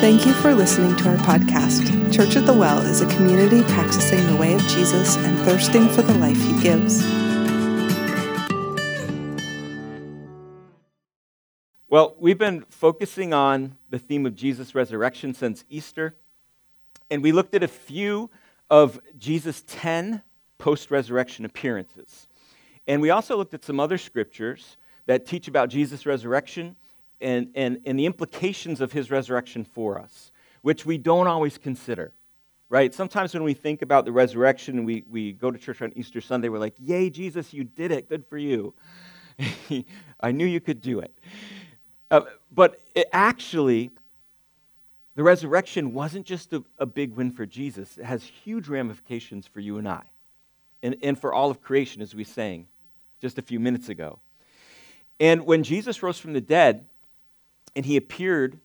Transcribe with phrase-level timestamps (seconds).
[0.00, 2.14] Thank you for listening to our podcast.
[2.14, 6.02] Church at the Well is a community practicing the way of Jesus and thirsting for
[6.02, 7.04] the life he gives.
[11.88, 16.14] Well, we've been focusing on the theme of Jesus' resurrection since Easter,
[17.10, 18.30] and we looked at a few
[18.70, 20.22] of Jesus' 10
[20.58, 22.28] post resurrection appearances.
[22.86, 24.76] And we also looked at some other scriptures
[25.06, 26.76] that teach about Jesus' resurrection
[27.20, 30.30] and, and, and the implications of his resurrection for us,
[30.62, 32.12] which we don't always consider,
[32.68, 32.94] right?
[32.94, 36.48] Sometimes when we think about the resurrection we, we go to church on Easter Sunday,
[36.48, 38.08] we're like, Yay, Jesus, you did it.
[38.08, 38.74] Good for you.
[40.20, 41.14] I knew you could do it.
[42.10, 43.90] Uh, but it actually,
[45.14, 49.60] the resurrection wasn't just a, a, big win for Jesus, it has huge ramifications for
[49.60, 50.02] you and I,
[50.82, 52.66] and, and for all of creation, as we sang
[53.20, 54.20] just a few minutes ago.
[55.20, 56.86] And when Jesus rose from the dead,
[57.74, 58.58] and he appeared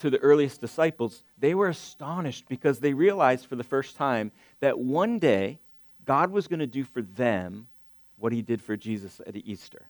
[0.00, 4.78] to the earliest disciples, they were astonished because they realized for the first time that
[4.78, 5.58] one day
[6.04, 7.68] God was going to do for them
[8.16, 9.86] what he did for Jesus at Easter.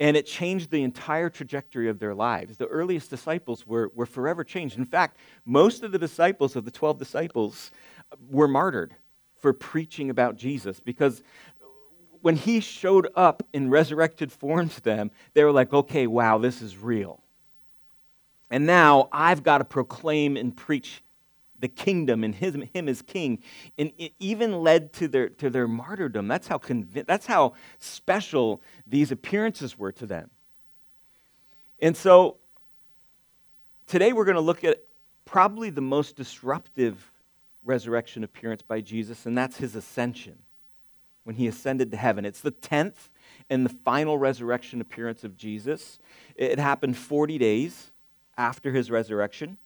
[0.00, 2.56] And it changed the entire trajectory of their lives.
[2.56, 4.78] The earliest disciples were, were forever changed.
[4.78, 7.70] In fact, most of the disciples, of the 12 disciples,
[8.30, 8.94] were martyred
[9.40, 11.22] for preaching about Jesus because
[12.20, 16.62] when he showed up in resurrected form to them, they were like, okay, wow, this
[16.62, 17.22] is real.
[18.52, 21.02] And now I've got to proclaim and preach
[21.58, 23.42] the kingdom and his, him as king.
[23.78, 26.28] And it even led to their, to their martyrdom.
[26.28, 30.28] That's how, conv- that's how special these appearances were to them.
[31.80, 32.36] And so
[33.86, 34.82] today we're going to look at
[35.24, 37.10] probably the most disruptive
[37.64, 40.36] resurrection appearance by Jesus, and that's his ascension
[41.24, 42.26] when he ascended to heaven.
[42.26, 43.08] It's the 10th
[43.48, 45.98] and the final resurrection appearance of Jesus.
[46.36, 47.91] It happened 40 days
[48.36, 49.58] after his resurrection.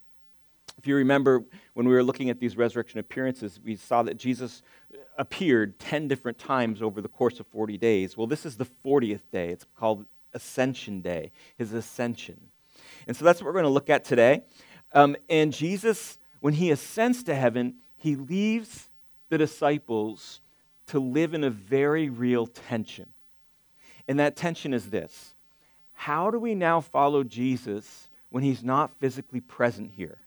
[0.78, 1.42] If you remember,
[1.74, 4.62] when we were looking at these resurrection appearances, we saw that Jesus
[5.16, 8.16] appeared 10 different times over the course of 40 days.
[8.16, 9.48] Well, this is the 40th day.
[9.48, 12.38] It's called Ascension Day, his ascension.
[13.06, 14.42] And so that's what we're going to look at today.
[14.92, 18.88] Um, and Jesus, when he ascends to heaven, he leaves
[19.30, 20.40] the disciples
[20.88, 23.08] to live in a very real tension.
[24.06, 25.34] And that tension is this
[25.94, 30.18] How do we now follow Jesus when he's not physically present here.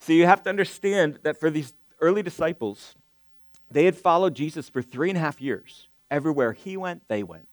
[0.00, 2.96] So you have to understand that for these early disciples,
[3.70, 5.86] they had followed Jesus for three and a half years.
[6.10, 7.46] Everywhere he went, they went.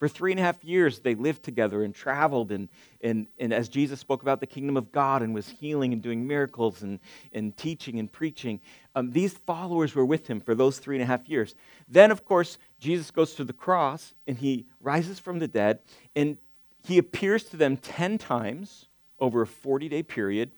[0.00, 2.50] For three and a half years, they lived together and traveled.
[2.50, 2.68] And,
[3.00, 6.26] and, and as Jesus spoke about the kingdom of God and was healing and doing
[6.26, 6.98] miracles and,
[7.32, 8.58] and teaching and preaching,
[8.96, 11.54] um, these followers were with him for those three and a half years.
[11.88, 15.78] Then, of course, Jesus goes to the cross and he rises from the dead.
[16.16, 16.36] And
[16.86, 18.86] he appears to them 10 times
[19.18, 20.52] over a 40 day period.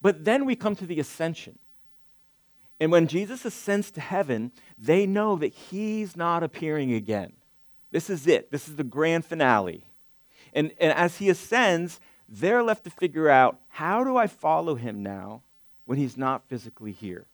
[0.00, 1.58] But then we come to the ascension.
[2.78, 7.32] And when Jesus ascends to heaven, they know that he's not appearing again.
[7.90, 8.50] This is it.
[8.52, 9.84] This is the grand finale.
[10.52, 15.02] And, and as he ascends, they're left to figure out how do I follow him
[15.02, 15.42] now
[15.84, 17.26] when he's not physically here?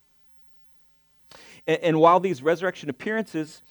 [1.67, 3.63] And, and while these resurrection appearances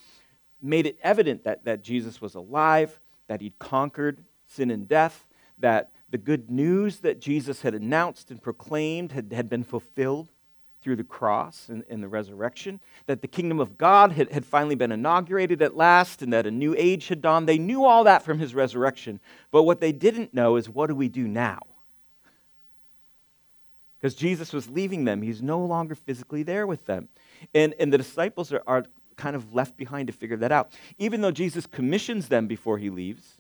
[0.62, 5.26] made it evident that, that Jesus was alive, that he'd conquered sin and death,
[5.60, 10.32] that the good news that Jesus had announced and proclaimed had, had been fulfilled
[10.82, 14.76] through the cross and, and, the resurrection, that the kingdom of God had, had finally
[14.76, 17.48] been inaugurated at last, and that a new age had dawned.
[17.48, 19.20] They knew all that from his resurrection.
[19.52, 21.60] But what they didn't know is what do we do now?
[24.00, 27.10] Because Jesus was leaving them, he's no longer physically there with them.
[27.54, 28.86] And, and the disciples are, are
[29.20, 30.74] kind of left behind to figure that out.
[30.98, 33.36] Even though Jesus commissions them before he leaves,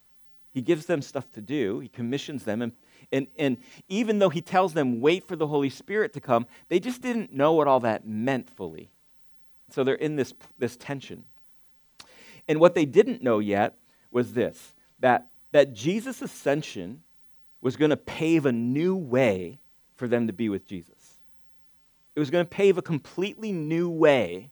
[0.54, 2.62] he gives them stuff to do, he commissions them.
[2.62, 2.74] And,
[3.12, 3.58] and, and
[3.88, 7.34] even though he tells them, wait for the Holy Spirit to come, they just didn't
[7.34, 8.90] know what all that meant fully.
[9.72, 11.24] So they're in this, this tension.
[12.48, 13.76] And what they didn't know yet
[14.12, 17.04] was this that, that Jesus' ascension
[17.62, 19.60] was going to pave a new way
[19.96, 21.14] for them to be with Jesus.
[22.16, 24.50] It was going to pave a completely new way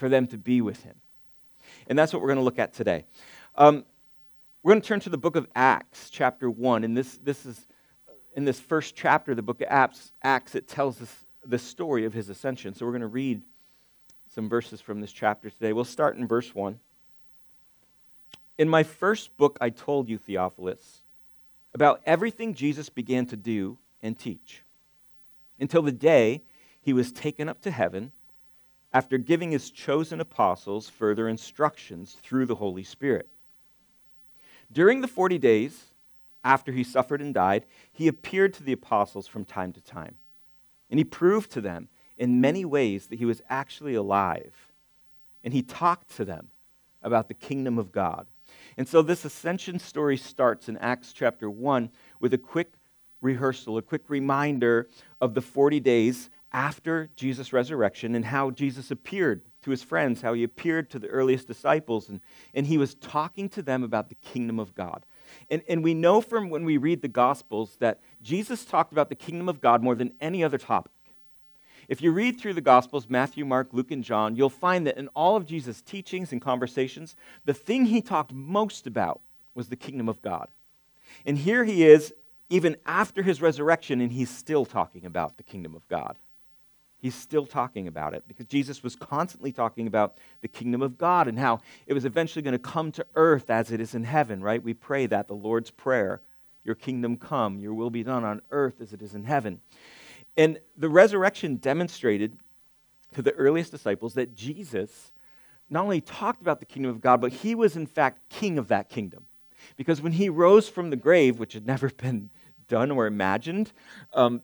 [0.00, 0.96] for them to be with him.
[1.86, 3.04] And that's what we're going to look at today.
[3.54, 3.84] Um,
[4.62, 6.84] we're going to turn to the book of Acts, chapter 1.
[6.84, 7.66] And this, this is
[8.34, 11.14] in this first chapter of the book of Acts, Acts it tells us
[11.44, 12.74] the story of his ascension.
[12.74, 13.42] So we're going to read
[14.34, 15.74] some verses from this chapter today.
[15.74, 16.80] We'll start in verse 1.
[18.56, 21.02] In my first book, I told you, Theophilus,
[21.74, 24.62] about everything Jesus began to do and teach
[25.58, 26.40] until the day
[26.80, 28.12] he was taken up to heaven
[28.92, 33.28] after giving his chosen apostles further instructions through the Holy Spirit.
[34.72, 35.84] During the 40 days
[36.44, 40.14] after he suffered and died, he appeared to the apostles from time to time.
[40.90, 44.68] And he proved to them in many ways that he was actually alive.
[45.44, 46.48] And he talked to them
[47.02, 48.26] about the kingdom of God.
[48.76, 52.72] And so this ascension story starts in Acts chapter 1 with a quick
[53.20, 54.88] rehearsal, a quick reminder
[55.20, 60.32] of the 40 days after Jesus' resurrection and how Jesus appeared to his friends, how
[60.32, 62.20] he appeared to the earliest disciples, and,
[62.54, 65.04] and he was talking to them about the kingdom of God.
[65.50, 69.14] And, and we know from when we read the Gospels that Jesus talked about the
[69.14, 70.92] kingdom of God more than any other topic.
[71.88, 75.08] If you read through the Gospels, Matthew, Mark, Luke, and John, you'll find that in
[75.08, 79.20] all of Jesus' teachings and conversations, the thing he talked most about
[79.54, 80.48] was the kingdom of God.
[81.26, 82.12] And here he is,
[82.48, 86.16] even after his resurrection, and he's still talking about the kingdom of God.
[87.00, 91.28] He's still talking about it because Jesus was constantly talking about the kingdom of God
[91.28, 94.42] and how it was eventually going to come to earth as it is in heaven,
[94.42, 94.62] right?
[94.62, 96.20] We pray that, the Lord's Prayer.
[96.62, 99.60] Your kingdom come, your will be done on earth as it is in heaven.
[100.36, 102.36] And the resurrection demonstrated
[103.14, 105.10] to the earliest disciples that Jesus
[105.70, 108.68] not only talked about the kingdom of God, but he was in fact king of
[108.68, 109.24] that kingdom.
[109.76, 112.28] Because when he rose from the grave, which had never been
[112.68, 113.72] done or imagined,
[114.12, 114.42] um,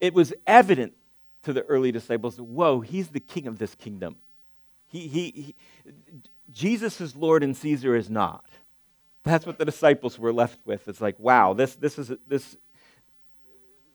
[0.00, 0.94] it was evident
[1.42, 4.16] to the early disciples, whoa, he's the king of this kingdom.
[4.88, 5.54] He, he, he,
[6.52, 8.44] Jesus is Lord and Caesar is not.
[9.22, 10.88] That's what the disciples were left with.
[10.88, 12.56] It's like, wow, this, this, is, this,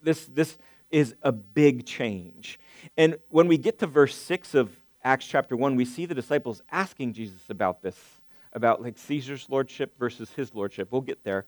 [0.01, 0.57] this, this
[0.91, 2.59] is a big change.
[2.95, 6.61] And when we get to verse 6 of Acts chapter 1, we see the disciples
[6.71, 7.99] asking Jesus about this,
[8.53, 10.91] about like Caesar's lordship versus his lordship.
[10.91, 11.45] We'll get there.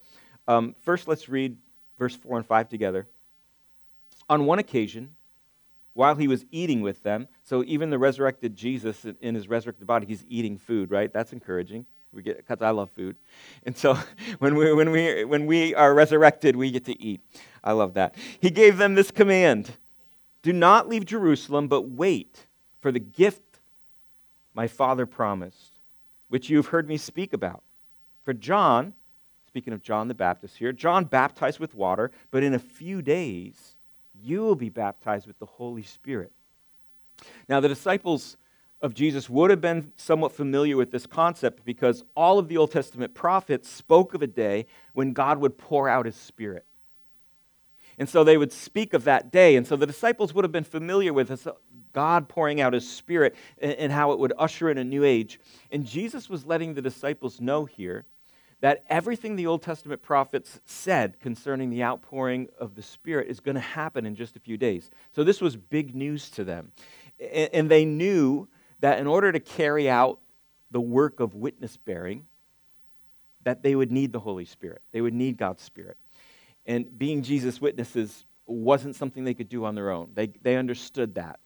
[0.48, 1.58] Um, first, let's read
[1.98, 3.08] verse 4 and 5 together.
[4.30, 5.12] On one occasion,
[5.98, 7.28] while he was eating with them.
[7.44, 11.12] So even the resurrected Jesus in his resurrected body, he's eating food, right?
[11.12, 11.88] That's encouraging.
[12.14, 13.16] We get because I love food,
[13.66, 13.98] and so
[14.40, 17.22] when we when we when we are resurrected, we get to eat.
[17.64, 18.16] I love that.
[18.40, 19.72] He gave them this command:
[20.44, 22.46] Do not leave Jerusalem, but wait
[22.80, 23.60] for the gift
[24.54, 25.80] my Father promised,
[26.30, 27.64] which you have heard me speak about.
[28.24, 28.94] For John,
[29.48, 33.77] speaking of John the Baptist here, John baptized with water, but in a few days
[34.22, 36.32] you will be baptized with the Holy Spirit.
[37.50, 38.38] Now, the disciples
[38.82, 42.72] of Jesus would have been somewhat familiar with this concept because all of the Old
[42.72, 46.66] Testament prophets spoke of a day when God would pour out his Spirit.
[47.98, 49.56] And so they would speak of that day.
[49.56, 51.54] And so the disciples would have been familiar with this, uh,
[51.94, 55.40] God pouring out his Spirit and how it would usher in a new age.
[55.72, 58.06] And Jesus was letting the disciples know here
[58.62, 63.56] that everything the Old Testament prophets said concerning the outpouring of the Spirit is going
[63.56, 64.90] to happen in just a few days.
[65.14, 66.72] So this was big news to them.
[67.20, 68.48] And they knew
[68.80, 70.20] that in order to carry out
[70.72, 72.26] the work of witness bearing,
[73.44, 74.82] that they would need the Holy Spirit.
[74.92, 75.98] They would need God's Spirit.
[76.66, 80.10] And being Jesus' witnesses wasn't something they could do on their own.
[80.14, 81.40] They, they understood that.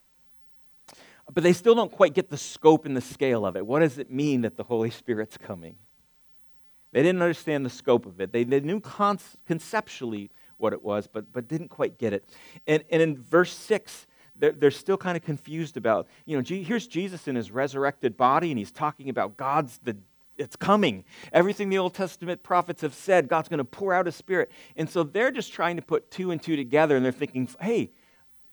[1.32, 3.64] But they still don't quite get the scope and the scale of it.
[3.66, 5.76] What does it mean that the Holy Spirit's coming?
[6.92, 8.32] They didn't understand the scope of it.
[8.32, 8.80] They, they knew
[9.46, 12.28] conceptually what it was, but, but didn't quite get it.
[12.66, 14.06] And, and in verse 6,
[14.36, 18.50] they're, they're still kind of confused about, you know, here's Jesus in his resurrected body,
[18.50, 19.96] and he's talking about God's, the,
[20.36, 21.04] it's coming.
[21.32, 24.50] Everything the Old Testament prophets have said, God's going to pour out his spirit.
[24.76, 27.90] And so they're just trying to put two and two together, and they're thinking, hey,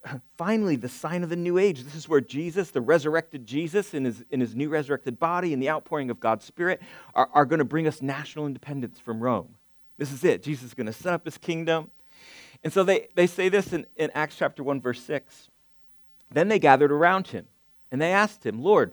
[0.38, 1.84] finally, the sign of the new age.
[1.84, 5.62] This is where Jesus, the resurrected Jesus, in his, in his new resurrected body and
[5.62, 6.82] the outpouring of God's Spirit,
[7.16, 9.56] are, are going to bring us national independence from Rome.
[9.98, 10.44] This is it.
[10.44, 11.92] Jesus is going to set up his kingdom.
[12.64, 15.50] And so they, they say this in, in Acts chapter 1, verse 6.
[16.32, 17.46] Then they gathered around him
[17.92, 18.92] and they asked him, Lord,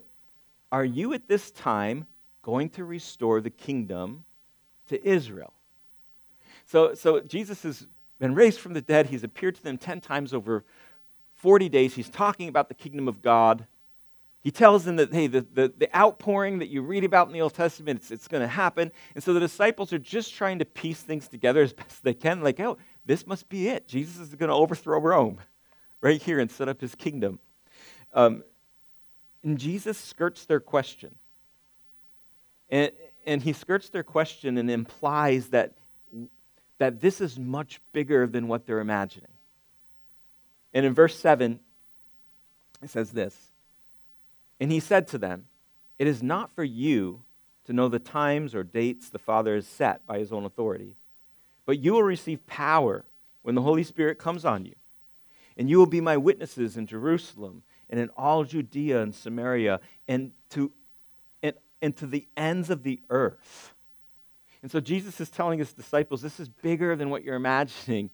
[0.73, 2.07] are you at this time
[2.43, 4.25] going to restore the kingdom
[4.89, 5.53] to Israel?
[6.67, 7.87] So, so Jesus has
[8.19, 9.07] been raised from the dead.
[9.07, 10.65] He's appeared to them 10 times over
[11.37, 13.67] 40 days, he's talking about the kingdom of God.
[14.43, 17.41] He tells them that, hey, the, the, the outpouring that you read about in the
[17.41, 18.93] Old Testament, it's, it's going to happen.
[19.15, 22.43] And so the disciples are just trying to piece things together as best they can.
[22.43, 23.89] Like, oh, this must be it.
[23.89, 25.39] Jesus is going to overthrow Rome
[26.01, 27.41] right here and set up his kingdom.
[28.15, 28.45] Um,
[29.43, 31.15] and Jesus skirts their question.
[32.71, 32.91] And,
[33.27, 35.73] and he skirts their question and implies that,
[36.79, 39.31] that this is much bigger than what they're imagining.
[40.77, 41.59] And in verse 7,
[42.83, 43.35] it says this
[44.61, 45.47] And he said to them,
[45.99, 47.23] It is not for you
[47.65, 50.95] to know the times or dates the Father has set by his own authority,
[51.65, 53.07] but you will receive power
[53.41, 54.75] when the Holy Spirit comes on you.
[55.57, 60.33] And you will be my witnesses in Jerusalem and in all Judea and Samaria and
[60.51, 60.71] to,
[61.43, 63.73] and, and to the ends of the earth.
[64.61, 68.11] And so Jesus is telling his disciples, this is bigger than what you're imagining.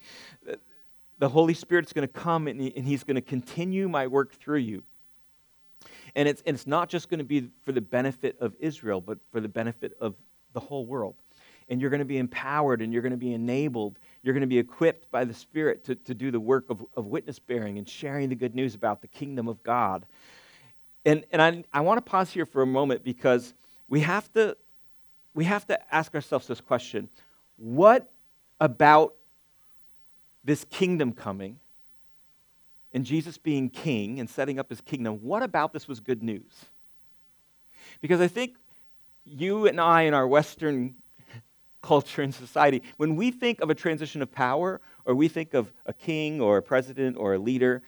[1.23, 4.33] The Holy Spirit's going to come and, he, and he's going to continue my work
[4.33, 4.83] through you.
[6.17, 9.19] And it's, and it's not just going to be for the benefit of Israel, but
[9.31, 10.17] for the benefit of
[10.53, 11.15] the whole world.
[11.69, 14.01] And you're going to be empowered and you're going to be enabled.
[14.25, 17.07] You're going to be equipped by the Spirit to, to do the work of, of
[17.07, 20.05] witness bearing and sharing the good news about the kingdom of God.
[21.07, 23.55] And, and I, I want to pause here for a moment because
[23.89, 24.57] we have to,
[25.35, 27.09] we have to ask ourselves this question
[27.59, 28.11] What
[28.61, 29.15] about
[30.45, 31.59] this kingdom coming
[32.93, 36.65] and Jesus being king and setting up his kingdom, what about this was good news?
[38.01, 38.57] Because I think
[39.25, 40.95] you and I in our Western
[41.83, 45.73] culture and society, when we think of a transition of power, or we think of
[45.87, 47.83] a king or a president or a leader,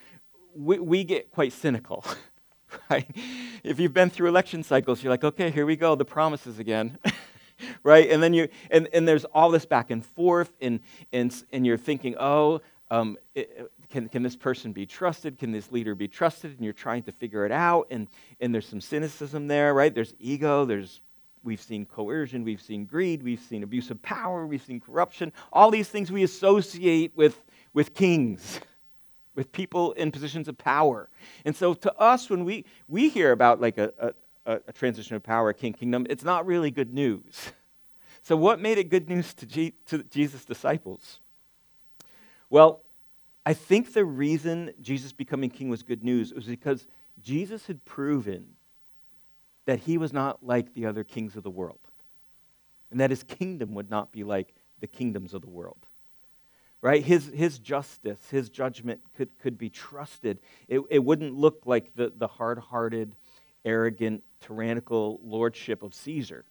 [0.54, 2.04] we, we get quite cynical.
[2.90, 3.08] Right?
[3.62, 6.98] If you've been through election cycles, you're like, okay, here we go, the promises again.
[7.82, 8.10] right?
[8.10, 10.80] And then you and, and there's all this back and forth, and
[11.12, 15.38] and, and you're thinking, oh, um, it, can, can this person be trusted?
[15.38, 16.50] Can this leader be trusted?
[16.50, 17.86] And you're trying to figure it out.
[17.90, 18.08] And,
[18.40, 19.94] and there's some cynicism there, right?
[19.94, 20.64] There's ego.
[20.64, 21.00] There's,
[21.44, 22.42] we've seen coercion.
[22.42, 23.22] We've seen greed.
[23.22, 24.46] We've seen abuse of power.
[24.46, 25.32] We've seen corruption.
[25.52, 27.40] All these things we associate with,
[27.72, 28.60] with kings,
[29.36, 31.08] with people in positions of power.
[31.44, 34.12] And so to us, when we, we hear about like a, a,
[34.46, 37.52] a transition of power, a king kingdom, it's not really good news.
[38.24, 41.18] So what made it good news to, G, to Jesus' disciples?
[42.48, 42.80] Well,
[43.44, 46.86] I think the reason Jesus becoming king was good news was because
[47.22, 48.46] Jesus had proven
[49.66, 51.80] that he was not like the other kings of the world,
[52.90, 55.86] and that his kingdom would not be like the kingdoms of the world.
[56.80, 57.02] Right?
[57.02, 60.38] His, his justice, his judgment could, could be trusted.
[60.68, 63.16] It, it wouldn't look like the, the hard hearted,
[63.64, 66.44] arrogant, tyrannical lordship of Caesar.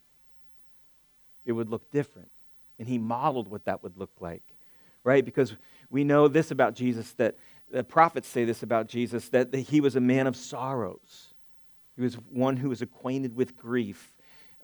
[1.45, 2.29] It would look different.
[2.79, 4.43] And he modeled what that would look like
[5.03, 5.23] right?
[5.23, 5.53] Because
[5.89, 7.35] we know this about Jesus that
[7.71, 11.33] the prophets say this about Jesus that he was a man of sorrows.
[11.95, 14.11] He was one who was acquainted with grief,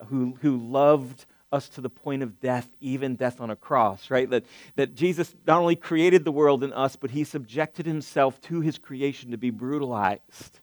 [0.06, 4.30] who, who loved us to the point of death, even death on a cross, right?
[4.30, 4.44] That,
[4.76, 8.78] that Jesus not only created the world in us, but he subjected himself to his
[8.78, 10.60] creation to be brutalized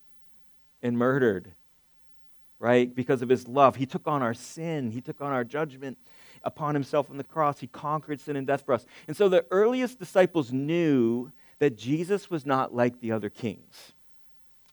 [0.81, 1.51] and murdered,
[2.59, 2.93] right?
[2.93, 3.75] Because of his love.
[3.75, 5.97] He took on our sin, he took on our judgment
[6.43, 7.59] upon himself on the cross.
[7.59, 8.85] He conquered sin and death for us.
[9.07, 13.93] And so the earliest disciples knew that Jesus was not like the other kings,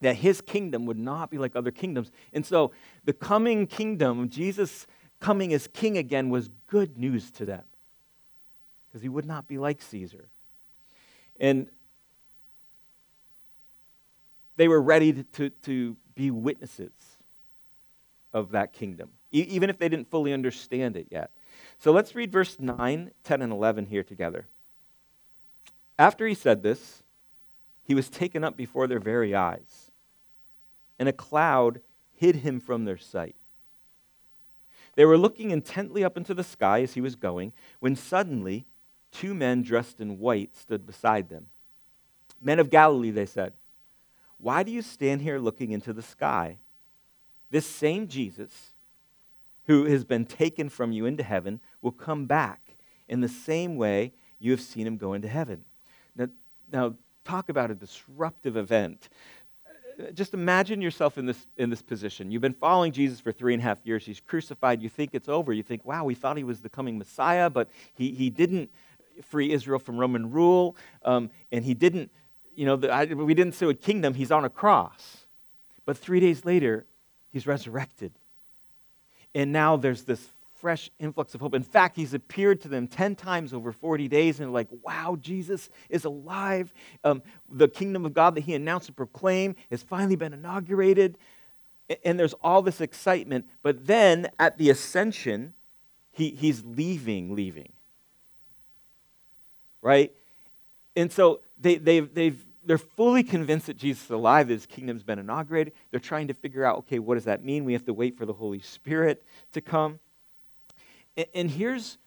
[0.01, 2.11] that his kingdom would not be like other kingdoms.
[2.33, 2.73] And so
[3.05, 4.87] the coming kingdom, Jesus
[5.21, 7.63] coming as king again, was good news to them
[8.87, 10.29] because he would not be like Caesar.
[11.41, 11.69] And
[14.57, 16.93] they were ready to, to, to be witnesses
[18.35, 21.31] of that kingdom, e- even if they didn't fully understand it yet.
[21.79, 24.47] So let's read verse 9, 10, and 11 here together.
[25.99, 27.03] After he said this,
[27.87, 29.91] he was taken up before their very eyes,
[30.99, 31.81] and a cloud
[32.17, 33.37] hid him from their sight.
[34.97, 38.65] They were looking intently up into the sky as he was going, when suddenly
[39.13, 41.47] two men dressed in white stood beside them.
[42.41, 43.55] Men of Galilee, they said,
[44.39, 46.59] why do you stand here looking into the sky?
[47.55, 48.73] This same Jesus
[49.69, 52.61] who has been taken from you into heaven will come back
[53.09, 55.63] in the same way you have seen him go into heaven.
[56.17, 56.27] Now,
[56.73, 56.95] now
[57.25, 59.09] talk about a disruptive event.
[60.15, 62.33] Just imagine yourself in this, in this position.
[62.33, 64.05] You've been following Jesus for three and a half years.
[64.05, 64.83] He's crucified.
[64.83, 65.53] You think it's over.
[65.53, 68.69] You think, wow, we thought he was the coming Messiah, but he, he didn't
[69.29, 72.11] free Israel from Roman rule, um, and he didn't,
[72.57, 74.15] you know, the, I, we didn't say a kingdom.
[74.15, 75.19] He's on a cross.
[75.87, 76.85] But three days later,
[77.35, 78.13] he's resurrected.
[79.35, 80.27] And now there's this
[80.61, 81.53] fresh influx of hope.
[81.53, 85.69] In fact, he's appeared to them 10 times over 40 days, and like, wow, Jesus
[85.91, 86.73] is alive.
[87.03, 91.19] Um, the kingdom of God that he announced and proclaimed has finally been inaugurated.
[92.05, 93.47] And there's all this excitement.
[93.63, 95.53] But then at the ascension,
[96.13, 97.73] he, he's leaving, leaving.
[99.83, 100.13] Right?
[100.97, 105.03] And so they, they've, they've they're fully convinced that Jesus is alive, that his kingdom's
[105.03, 105.73] been inaugurated.
[105.91, 107.65] They're trying to figure out, okay, what does that mean?
[107.65, 109.99] We have to wait for the Holy Spirit to come.
[111.17, 111.99] And, and here's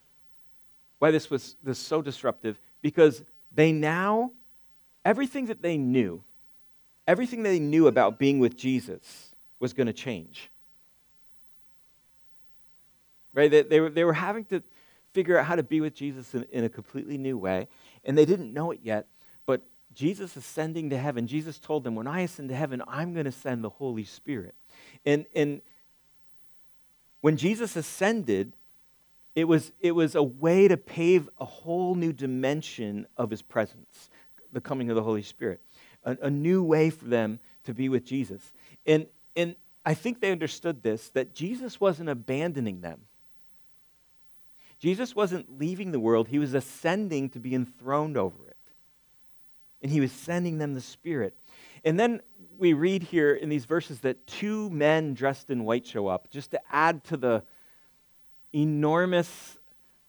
[1.00, 3.24] why this was this so disruptive because
[3.54, 4.32] they now,
[5.06, 6.24] everything that they knew,
[7.08, 10.50] everything they knew about being with Jesus was going to change.
[13.34, 13.52] Right?
[13.52, 14.64] They, they, were, they were having to
[15.14, 17.68] figure out how to be with Jesus in, in a completely new way,
[18.04, 19.08] and they didn't know it yet.
[19.98, 23.32] Jesus ascending to heaven, Jesus told them, When I ascend to heaven, I'm going to
[23.32, 24.54] send the Holy Spirit.
[25.06, 25.62] And, and
[27.22, 28.54] when Jesus ascended,
[29.36, 34.10] It was, it was a way to pave a whole new dimension of his presence,
[34.54, 35.62] the coming of the Holy Spirit,
[36.04, 38.52] a, a new way for them to be with Jesus.
[38.86, 43.02] And, and I think they understood this that Jesus wasn't abandoning them.
[44.80, 48.47] Jesus wasn't leaving the world, he was ascending to be enthroned over it.
[49.82, 51.34] And he was sending them the Spirit.
[51.84, 52.22] And then
[52.58, 56.52] we read here in these verses that two men dressed in white show up, just
[56.52, 57.44] to add to the
[58.54, 59.58] enormous,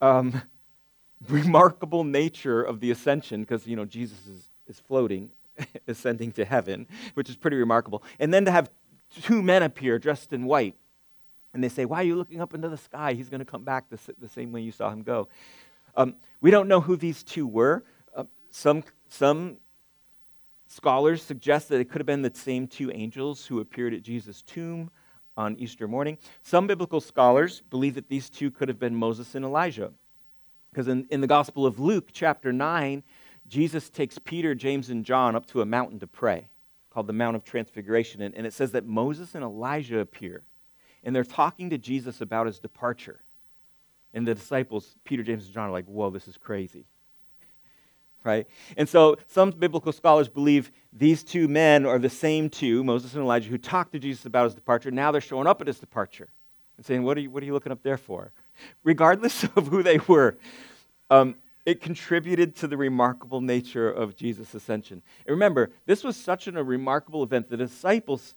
[0.01, 0.41] um,
[1.29, 5.31] remarkable nature of the ascension, because, you know, Jesus is, is floating,
[5.89, 8.03] ascending to heaven, which is pretty remarkable.
[8.19, 8.71] And then to have
[9.23, 10.75] two men appear dressed in white.
[11.55, 13.15] And they say, Why are you looking up into the sky?
[13.15, 15.29] He's going to come back the, the, same way you saw him go.
[15.97, 17.83] Um, we don't know who these two were.
[18.15, 19.59] Uh, some, some
[20.69, 24.43] scholars suggest that it could have been the same two angels who appeared at Jesus'
[24.43, 24.91] tomb
[25.37, 26.19] on Easter morning.
[26.43, 29.93] Some biblical scholars believe that these two could have been Moses and Elijah.
[30.71, 33.03] Because in, in the Gospel of Luke, chapter 9,
[33.49, 36.49] Jesus takes Peter, James, and John up to a mountain to pray
[36.91, 38.21] called the Mount of Transfiguration.
[38.21, 40.43] And, and it says that Moses and Elijah appear.
[41.05, 43.21] And they're talking to Jesus about his departure.
[44.13, 46.87] And the disciples, Peter, James, and John, are like, whoa, this is crazy
[48.25, 48.47] right?
[48.77, 53.23] And so some biblical scholars believe these two men are the same two, Moses and
[53.23, 54.91] Elijah, who talked to Jesus about his departure.
[54.91, 56.29] Now they're showing up at his departure
[56.77, 58.33] and saying, What are you, what are you looking up there for?
[58.85, 60.37] Regardless of who they were,
[61.11, 65.03] um, it contributed to the remarkable nature of Jesus' ascension.
[65.27, 67.51] And remember, this was such an, a remarkable event.
[67.51, 68.35] The disciples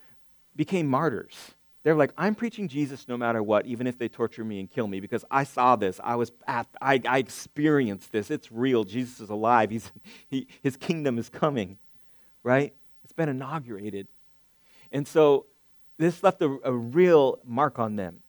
[0.55, 1.51] became martyrs.
[1.83, 4.87] They're like, I'm preaching Jesus no matter what, even if they torture me and kill
[4.87, 5.99] me, because I saw this.
[6.03, 8.29] I was at, I, I experienced this.
[8.29, 8.83] It's real.
[8.83, 9.71] Jesus is alive.
[9.71, 9.91] He's,
[10.29, 11.77] he, his kingdom is coming,
[12.43, 12.73] right?
[13.03, 14.07] It's been inaugurated.
[14.91, 15.47] And so
[15.97, 18.19] this left a, a real mark on them.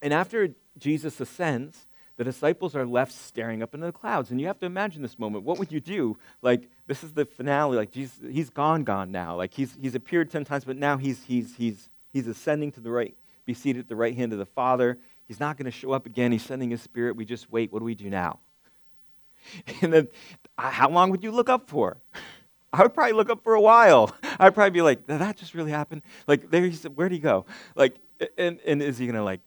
[0.00, 4.30] And after Jesus ascends, the disciples are left staring up into the clouds.
[4.30, 5.44] And you have to imagine this moment.
[5.44, 6.16] What would you do?
[6.40, 7.76] Like, this is the finale.
[7.76, 9.36] Like, Jesus, he's gone, gone now.
[9.36, 12.90] Like, he's, he's appeared 10 times, but now he's, he's, he's, He's ascending to the
[12.90, 14.96] right, be seated at the right hand of the Father.
[15.28, 16.32] He's not going to show up again.
[16.32, 17.14] He's sending his spirit.
[17.14, 17.70] We just wait.
[17.70, 18.38] What do we do now?
[19.82, 20.08] And then,
[20.56, 21.98] uh, how long would you look up for?
[22.72, 24.16] I would probably look up for a while.
[24.40, 26.00] I'd probably be like, that just really happened?
[26.26, 27.44] Like, there he said, where'd he go?
[27.74, 27.96] Like,
[28.38, 29.40] and, and is he going to, like,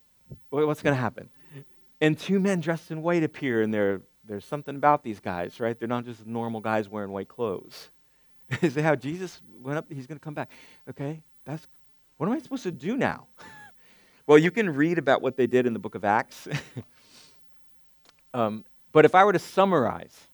[0.51, 1.27] what's going to happen?
[1.99, 5.77] And two men dressed in white appear, and there's something about these guys, right?
[5.77, 7.89] They're not just normal guys wearing white clothes.
[8.61, 9.85] Is it how Jesus went up?
[9.89, 10.49] He's going to come back.
[10.87, 11.67] Okay, that's
[12.19, 13.27] what am I supposed to do now?
[14.27, 16.49] well, you can read about what they did in the book of Acts.
[18.33, 20.27] um, but if I were to summarize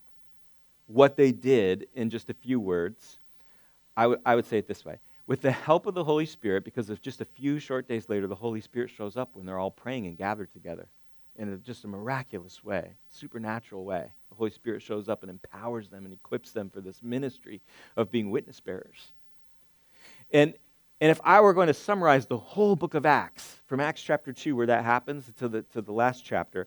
[0.88, 3.18] what they did in just a few words,
[3.96, 4.98] I, w- I would say it this way.
[5.28, 8.26] With the help of the Holy Spirit, because of just a few short days later,
[8.26, 10.88] the Holy Spirit shows up when they're all praying and gathered together
[11.36, 14.10] in a, just a miraculous way, supernatural way.
[14.30, 17.60] The Holy Spirit shows up and empowers them and equips them for this ministry
[17.96, 19.12] of being witness bearers.
[20.32, 20.54] And
[21.00, 24.32] and if I were going to summarize the whole book of Acts, from Acts chapter
[24.32, 26.66] 2, where that happens, to the, to the last chapter,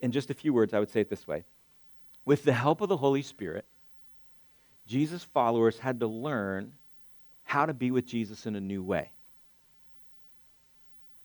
[0.00, 1.44] in just a few words, I would say it this way
[2.24, 3.64] With the help of the Holy Spirit,
[4.86, 6.72] Jesus' followers had to learn
[7.44, 9.10] how to be with Jesus in a new way.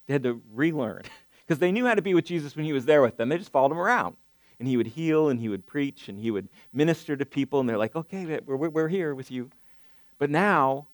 [0.08, 1.04] They had to relearn,
[1.46, 3.30] because they knew how to be with Jesus when he was there with them.
[3.30, 4.16] They just followed him around.
[4.60, 7.68] And he would heal, and he would preach, and he would minister to people, and
[7.68, 9.52] they're like, okay, we're, we're here with you.
[10.18, 10.88] But now,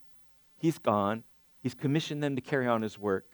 [0.58, 1.24] he's gone,
[1.62, 3.26] He's commissioned them to carry on his work.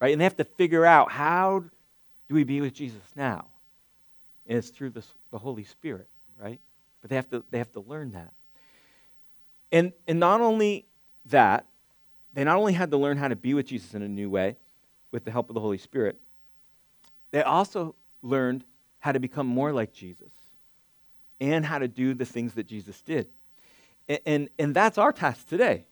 [0.00, 0.12] Right?
[0.12, 1.64] And they have to figure out how
[2.28, 3.46] do we be with Jesus now?
[4.46, 6.06] And it's through this, the Holy Spirit,
[6.38, 6.60] right?
[7.00, 8.32] But they have to, they have to learn that.
[9.72, 10.84] And, and not only
[11.26, 11.66] that,
[12.32, 14.56] they not only had to learn how to be with Jesus in a new way
[15.12, 16.16] with the help of the Holy Spirit,
[17.30, 18.64] they also learned
[19.00, 20.30] how to become more like Jesus
[21.40, 23.26] and how to do the things that Jesus did.
[24.08, 25.84] And, and, and that's our task today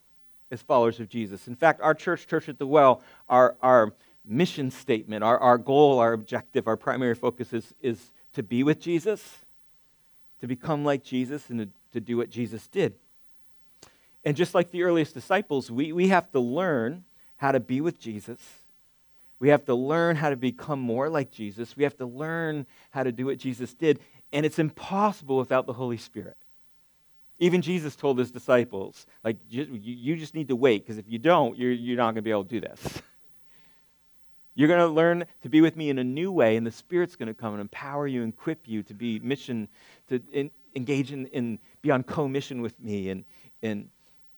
[0.52, 1.48] as followers of Jesus.
[1.48, 3.92] In fact, our church, Church at the Well, our, our
[4.24, 7.98] mission statement, our, our goal, our objective, our primary focus is, is
[8.34, 9.38] to be with Jesus,
[10.40, 12.94] to become like Jesus, and to, to do what Jesus did.
[14.24, 17.04] And just like the earliest disciples, we, we have to learn
[17.38, 18.38] how to be with Jesus.
[19.40, 21.76] We have to learn how to become more like Jesus.
[21.76, 23.98] We have to learn how to do what Jesus did.
[24.32, 26.36] And it's impossible without the Holy Spirit.
[27.42, 31.58] Even Jesus told his disciples, like, you just need to wait, because if you don't,
[31.58, 33.02] you're, you're not going to be able to do this.
[34.54, 37.16] You're going to learn to be with me in a new way, and the Spirit's
[37.16, 39.66] going to come and empower you and equip you to be mission,
[40.08, 43.24] to in, engage in, in, be on co-mission with me and,
[43.62, 43.88] and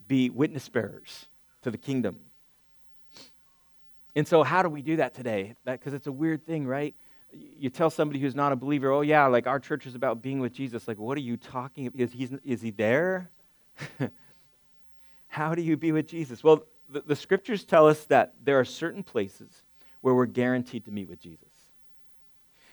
[0.09, 1.27] be witness bearers
[1.63, 2.17] to the kingdom.
[4.15, 5.57] And so, how do we do that today?
[5.67, 6.95] Because it's a weird thing, right?
[7.59, 10.41] You tell somebody who's not a believer, oh, yeah, like our church is about being
[10.41, 10.87] with Jesus.
[10.87, 12.01] Like, what are you talking about?
[12.01, 13.31] Is, he is he there?
[15.29, 16.45] How do you be with Jesus?
[16.45, 19.51] Well, the, the scriptures tell us that there are certain places
[20.01, 21.49] where we're guaranteed to meet with Jesus.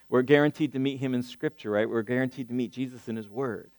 [0.09, 1.89] We're guaranteed to meet him in Scripture, right?
[1.89, 3.71] We're guaranteed to meet Jesus in his Word.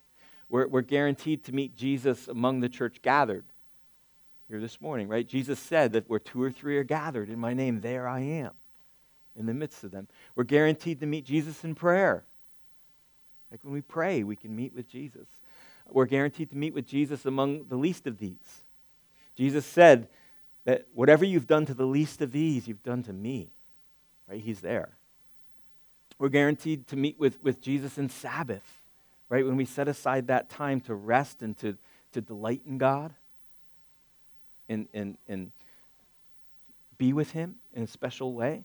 [0.49, 3.45] We're, we're guaranteed to meet Jesus among the church gathered
[4.49, 5.27] here this morning, right?
[5.27, 8.51] Jesus said that where two or three are gathered in my name, there I am
[9.37, 10.07] in the midst of them.
[10.35, 12.23] We're guaranteed to meet Jesus in prayer.
[13.51, 15.27] Like when we pray, we can meet with Jesus.
[15.89, 18.61] We're guaranteed to meet with Jesus among the least of these.
[19.35, 20.07] Jesus said
[20.65, 23.49] that whatever you've done to the least of these, you've done to me.
[24.27, 24.41] Right?
[24.41, 24.89] He's there.
[26.17, 28.63] We're guaranteed to meet with, with Jesus in Sabbath,
[29.29, 29.45] right?
[29.45, 31.75] When we set aside that time to rest and to,
[32.13, 33.13] to delight in God
[34.69, 35.51] and, and, and
[36.97, 38.63] be with Him in a special way.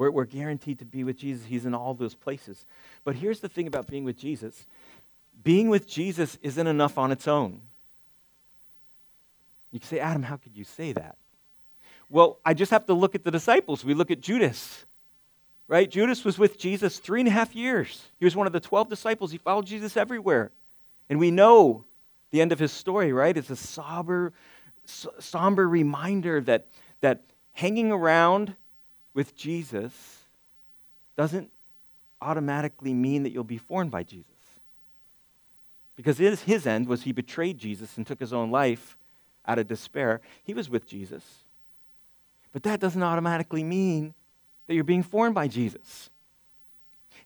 [0.00, 1.44] We're, we're guaranteed to be with Jesus.
[1.44, 2.64] He's in all those places.
[3.04, 4.64] But here's the thing about being with Jesus
[5.44, 7.60] being with Jesus isn't enough on its own.
[9.72, 11.16] You can say, Adam, how could you say that?
[12.08, 13.84] Well, I just have to look at the disciples.
[13.84, 14.84] We look at Judas,
[15.68, 15.90] right?
[15.90, 18.06] Judas was with Jesus three and a half years.
[18.18, 19.32] He was one of the 12 disciples.
[19.32, 20.50] He followed Jesus everywhere.
[21.08, 21.84] And we know
[22.30, 23.36] the end of his story, right?
[23.36, 24.32] It's a somber,
[24.86, 26.66] somber reminder that,
[27.02, 27.20] that
[27.52, 28.54] hanging around
[29.14, 30.18] with Jesus
[31.16, 31.50] doesn't
[32.20, 34.26] automatically mean that you'll be formed by Jesus.
[35.96, 38.96] Because his, his end was he betrayed Jesus and took his own life
[39.46, 40.20] out of despair.
[40.44, 41.22] He was with Jesus.
[42.52, 44.14] But that doesn't automatically mean
[44.66, 46.10] that you're being formed by Jesus.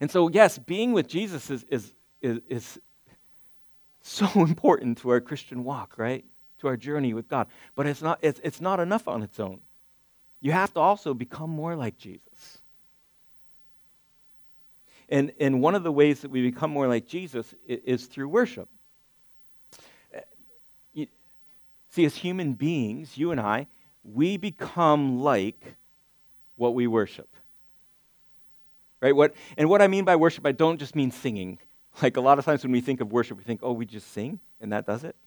[0.00, 2.78] And so, yes, being with Jesus is, is, is, is
[4.02, 6.24] so important to our Christian walk, right?
[6.60, 7.46] To our journey with God.
[7.74, 9.60] But it's not, it's, it's not enough on its own.
[10.44, 12.58] You have to also become more like Jesus.
[15.08, 18.28] And, and one of the ways that we become more like Jesus is, is through
[18.28, 18.68] worship.
[20.14, 20.20] Uh,
[20.92, 21.06] you,
[21.92, 23.68] see, as human beings, you and I,
[24.04, 25.76] we become like
[26.56, 27.30] what we worship.
[29.00, 29.16] Right?
[29.16, 31.58] What, and what I mean by worship, I don't just mean singing.
[32.02, 34.12] Like a lot of times when we think of worship, we think, oh, we just
[34.12, 35.16] sing and that does it.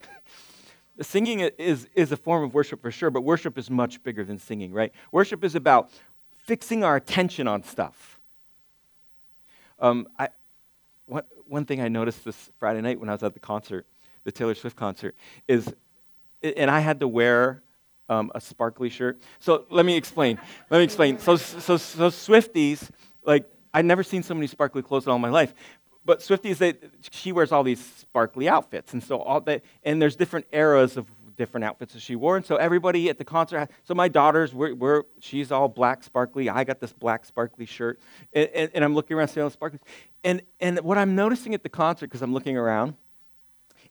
[1.00, 4.38] Singing is, is a form of worship for sure, but worship is much bigger than
[4.38, 4.92] singing, right?
[5.12, 5.90] Worship is about
[6.44, 8.18] fixing our attention on stuff.
[9.80, 10.28] Um, I,
[11.06, 13.86] one, one thing I noticed this Friday night when I was at the concert,
[14.24, 15.14] the Taylor Swift concert,
[15.46, 15.72] is,
[16.42, 17.62] and I had to wear
[18.08, 19.20] um, a sparkly shirt.
[19.38, 20.38] So let me explain.
[20.70, 21.18] let me explain.
[21.18, 22.88] So, so, so Swifties,
[23.24, 25.54] like, I'd never seen so many sparkly clothes in all my life.
[26.08, 26.72] But Swifties, they,
[27.10, 31.06] she wears all these sparkly outfits, and so all that, and there's different eras of
[31.36, 33.68] different outfits that she wore, and so everybody at the concert.
[33.84, 36.48] So my daughters, we're, we're she's all black sparkly.
[36.48, 38.00] I got this black sparkly shirt,
[38.32, 39.80] and, and, and I'm looking around seeing all sparkly.
[40.24, 42.94] And and what I'm noticing at the concert, because I'm looking around,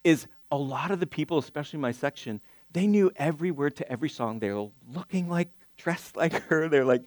[0.04, 4.10] is a lot of the people, especially my section, they knew every word to every
[4.10, 4.40] song.
[4.40, 6.68] They were looking like, dressed like her.
[6.68, 7.04] They're like,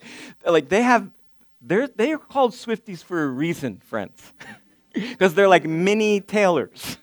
[0.46, 1.10] like they have,
[1.60, 4.32] they're they are called Swifties for a reason, friends.
[4.94, 6.98] because they're like mini Taylors.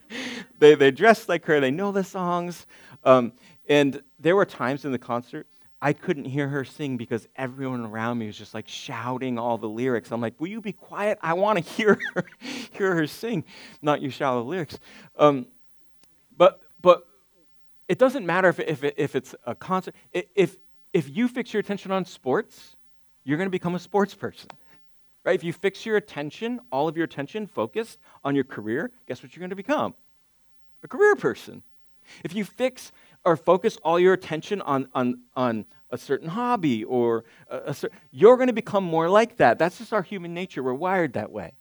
[0.58, 2.66] they, they dress like her, they know the songs.
[3.04, 3.32] Um,
[3.68, 5.46] and there were times in the concert
[5.80, 9.68] I couldn't hear her sing because everyone around me was just like shouting all the
[9.68, 10.10] lyrics.
[10.10, 11.18] I'm like, will you be quiet?
[11.22, 12.24] I want to hear her,
[12.72, 13.44] hear her sing,
[13.80, 14.78] not you shout the lyrics.
[15.16, 15.46] Um,
[16.36, 17.06] but, but
[17.86, 19.94] it doesn't matter if, if, if it's a concert.
[20.12, 20.56] If,
[20.92, 22.74] if you fix your attention on sports,
[23.22, 24.50] you're going to become a sports person.
[25.28, 25.34] Right?
[25.34, 29.36] If you fix your attention, all of your attention focused on your career, guess what
[29.36, 29.92] you're going to become?
[30.82, 31.62] A career person.
[32.24, 32.92] If you fix
[33.26, 37.76] or focus all your attention on, on, on a certain hobby or a, a
[38.10, 39.58] you're going to become more like that.
[39.58, 40.62] That's just our human nature.
[40.62, 41.52] We're wired that way.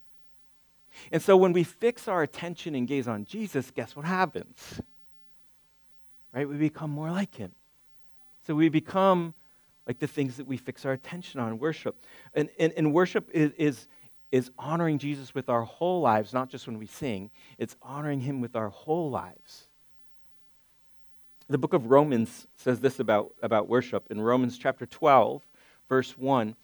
[1.12, 4.80] And so when we fix our attention and gaze on Jesus, guess what happens?
[6.34, 6.48] Right?
[6.48, 7.52] We become more like him.
[8.46, 9.34] So we become
[9.88, 12.04] like the things that we fix our attention on worship.
[12.34, 13.88] And, and, and worship is, is,
[14.32, 18.42] is honoring Jesus with our whole lives, not just when we sing, it's honoring him
[18.42, 19.68] with our whole lives.
[21.50, 24.06] The book of Romans says this about, about worship.
[24.10, 25.42] In Romans chapter 12,
[25.88, 26.56] verse 1,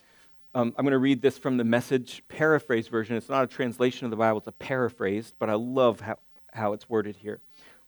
[0.56, 3.16] um, I'm going to read this from the message paraphrase version.
[3.16, 6.18] It's not a translation of the Bible, it's a paraphrase, but I love how,
[6.52, 7.40] how it's worded here.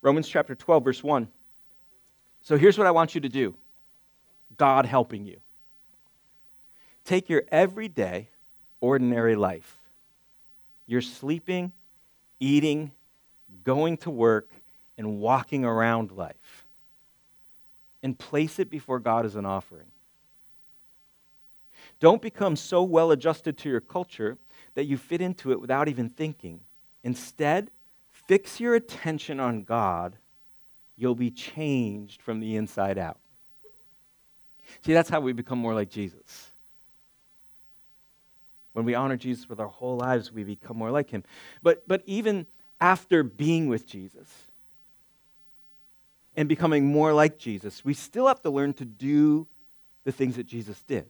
[0.01, 1.27] Romans chapter 12, verse 1.
[2.43, 3.53] So here's what I want you to do
[4.57, 5.37] God helping you.
[7.05, 8.27] Take your everyday,
[8.81, 9.75] ordinary life.
[10.87, 11.71] You're sleeping,
[12.39, 12.91] eating,
[13.63, 14.47] going to work,
[14.97, 16.65] and walking around life.
[18.01, 19.87] And place it before God as an offering.
[21.99, 24.37] Don't become so well adjusted to your culture
[24.75, 26.59] that you fit into it without even thinking.
[27.03, 27.71] Instead,
[28.27, 30.15] fix your attention on God.
[30.97, 33.17] You'll be changed from the inside out.
[34.85, 36.49] See, that's how we become more like Jesus.
[38.73, 41.23] When we honor Jesus with our whole lives, we become more like him.
[41.63, 42.45] But, but even
[42.81, 44.27] after being with Jesus
[46.35, 49.47] and becoming more like Jesus, we still have to learn to do
[50.03, 51.05] the things that Jesus did.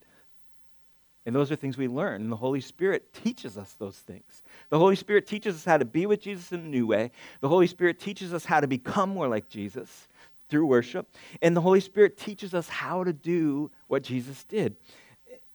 [1.25, 2.21] And those are things we learn.
[2.21, 4.43] And the Holy Spirit teaches us those things.
[4.69, 7.11] The Holy Spirit teaches us how to be with Jesus in a new way.
[7.41, 10.07] The Holy Spirit teaches us how to become more like Jesus
[10.49, 11.07] through worship.
[11.41, 14.75] And the Holy Spirit teaches us how to do what Jesus did,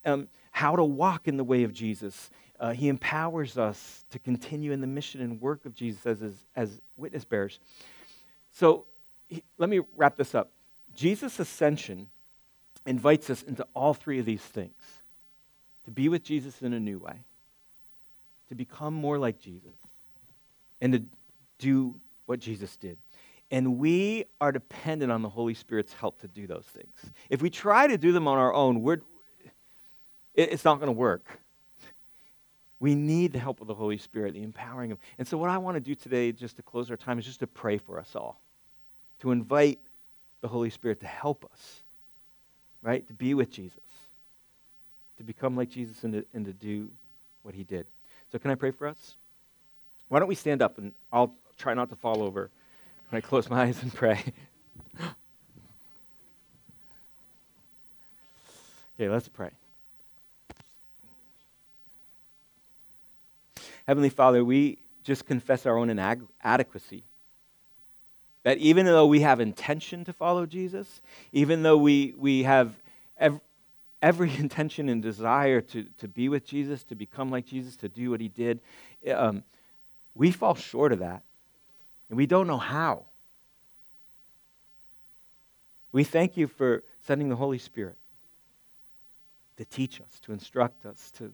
[0.05, 2.31] um, how to walk in the way of Jesus.
[2.59, 6.18] Uh, he empowers us to continue in the mission and work of Jesus as,
[6.57, 7.59] as, witness bearers.
[8.53, 8.85] So
[9.29, 10.50] he, let me wrap this up.
[10.94, 12.09] Jesus' ascension
[12.85, 14.74] invites us into all three of these things
[15.85, 17.16] to be with Jesus in a new way,
[18.48, 19.72] to become more like Jesus,
[20.81, 21.03] and to
[21.59, 21.94] do
[22.26, 22.98] what Jesus did.
[23.50, 26.94] And we are dependent on the Holy Spirit's help to do those things.
[27.28, 29.00] If we try to do them on our own, we're,
[30.34, 31.24] it's not going to work.
[32.78, 34.98] We need the help of the Holy Spirit, the empowering of.
[35.18, 37.40] And so, what I want to do today, just to close our time, is just
[37.40, 38.40] to pray for us all,
[39.20, 39.78] to invite
[40.40, 41.80] the Holy Spirit to help us,
[42.82, 43.06] right?
[43.08, 43.82] To be with Jesus,
[45.18, 46.88] to become like Jesus, and to, and to do
[47.42, 47.84] what he did.
[48.32, 49.16] So, can I pray for us?
[50.08, 52.50] Why don't we stand up and I'll try not to fall over
[53.10, 54.22] when I close my eyes and pray.
[58.94, 59.50] okay, let's pray.
[63.88, 67.02] Heavenly Father, we just confess our own inadequacy.
[68.44, 71.00] That even though we have intention to follow Jesus,
[71.32, 72.72] even though we, we have
[73.18, 73.40] ev-
[74.00, 78.12] every intention and desire to, to be with Jesus, to become like Jesus, to do
[78.12, 78.60] what he did,
[79.12, 79.42] um,
[80.14, 81.24] we fall short of that.
[82.10, 83.04] And we don't know how.
[85.92, 87.96] We thank you for sending the Holy Spirit
[89.56, 91.32] to teach us, to instruct us, to,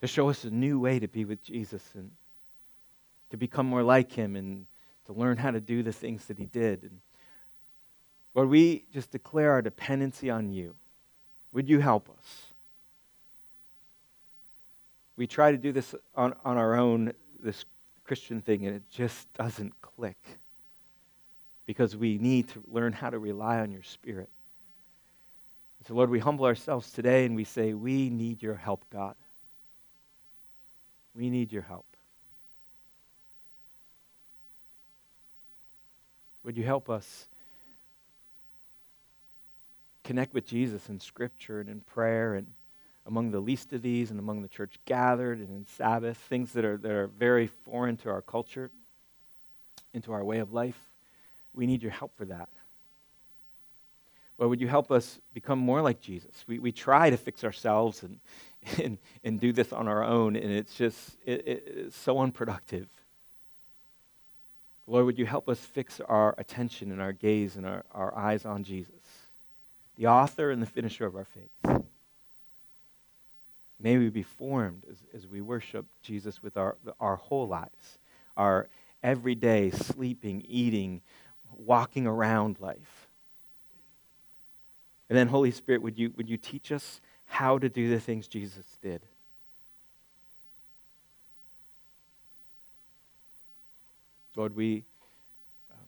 [0.00, 2.10] to show us a new way to be with Jesus and
[3.30, 4.66] to become more like him and
[5.06, 6.82] to learn how to do the things that he did.
[6.82, 7.00] And
[8.34, 10.74] Lord, we just declare our dependency on you.
[11.52, 12.52] Would you help us?
[15.16, 17.64] We try to do this on, on our own, this
[18.04, 20.18] Christian thing, and it just doesn't click
[21.66, 24.28] because we need to learn how to rely on your Spirit.
[25.86, 29.16] So, Lord, we humble ourselves today and we say, We need your help, God.
[31.14, 31.84] We need your help.
[36.42, 37.26] Would you help us
[40.04, 42.46] connect with Jesus in Scripture and in prayer and
[43.06, 46.64] among the least of these and among the church gathered and in Sabbath, things that
[46.64, 48.70] are, that are very foreign to our culture,
[49.92, 50.78] into our way of life.
[51.54, 52.48] We need your help for that.
[54.38, 56.44] Lord, would you help us become more like Jesus?
[56.48, 58.18] We, we try to fix ourselves and,
[58.82, 62.88] and, and do this on our own, and it's just it, it, it's so unproductive.
[64.86, 68.44] Lord, would you help us fix our attention and our gaze and our, our eyes
[68.44, 68.92] on Jesus,
[69.96, 71.84] the author and the finisher of our faith?
[73.84, 77.98] May we be formed as, as we worship Jesus with our, our whole lives,
[78.34, 78.66] our
[79.02, 81.02] everyday sleeping, eating,
[81.54, 83.08] walking around life.
[85.10, 88.26] And then, Holy Spirit, would you, would you teach us how to do the things
[88.26, 89.02] Jesus did?
[94.34, 94.82] Lord, we,
[95.70, 95.86] um,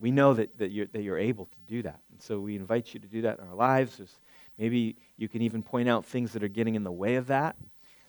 [0.00, 2.00] we know that, that, you're, that you're able to do that.
[2.10, 3.98] And so we invite you to do that in our lives.
[3.98, 4.18] There's,
[4.62, 7.56] maybe you can even point out things that are getting in the way of that,